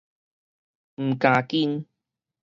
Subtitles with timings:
[0.97, 1.85] 毋咬根